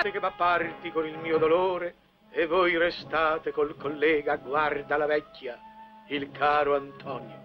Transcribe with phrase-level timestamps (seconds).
[0.00, 1.96] che va parti con il mio dolore
[2.30, 5.58] e voi restate col collega guarda la vecchia,
[6.06, 7.36] il caro Antonio.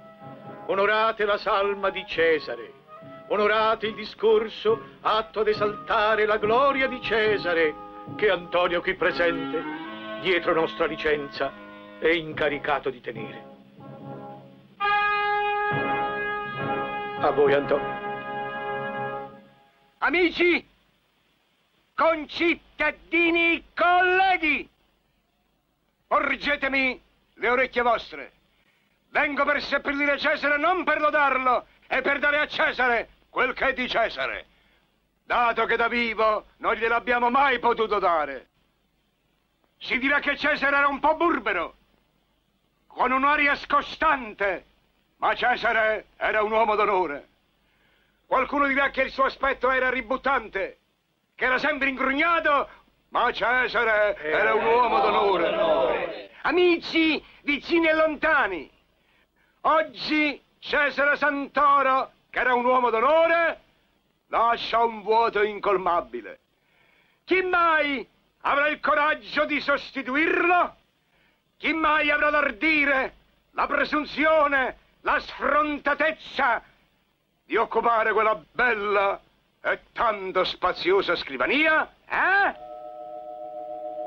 [0.68, 2.72] Onorate la salma di Cesare,
[3.30, 7.74] onorate il discorso atto ad esaltare la gloria di Cesare,
[8.16, 9.64] che Antonio qui presente,
[10.22, 11.52] dietro nostra licenza,
[11.98, 13.46] è incaricato di tenere.
[17.20, 18.02] A voi, Antonio.
[19.98, 20.73] Amici,
[22.04, 24.70] concittadini, colleghi,
[26.06, 27.02] porgetemi
[27.36, 28.32] le orecchie vostre.
[29.10, 33.74] Vengo per seppellire Cesare non per lodarlo, e per dare a Cesare quel che è
[33.74, 34.48] di Cesare.
[35.24, 38.48] Dato che da vivo non gliel'abbiamo mai potuto dare.
[39.80, 41.76] Si dirà che Cesare era un po' burbero,
[42.88, 44.66] con un'aria scostante,
[45.18, 47.28] ma Cesare era un uomo d'onore.
[48.26, 50.80] Qualcuno dirà che il suo aspetto era ributtante,
[51.44, 52.70] che era sempre ingrugnato,
[53.10, 56.32] ma Cesare era un uomo d'onore.
[56.44, 58.72] Amici vicini e lontani,
[59.64, 63.60] oggi Cesare Santoro, che era un uomo d'onore,
[64.28, 66.40] lascia un vuoto incolmabile.
[67.26, 68.08] Chi mai
[68.44, 70.76] avrà il coraggio di sostituirlo?
[71.58, 73.16] Chi mai avrà l'ardire,
[73.52, 76.64] la presunzione, la sfrontatezza
[77.44, 79.20] di occupare quella bella
[79.66, 81.88] e tanto spaziosa scrivania?
[82.06, 82.73] Eh?